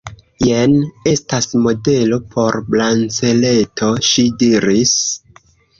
[0.43, 0.71] Jen
[1.11, 5.01] estas modelo por braceleto, ŝi diris.